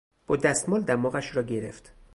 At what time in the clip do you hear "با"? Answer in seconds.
0.27-0.35